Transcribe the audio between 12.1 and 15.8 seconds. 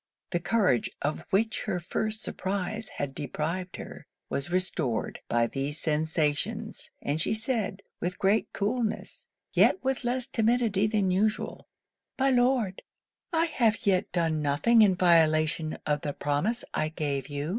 'my Lord, I have yet done nothing in violation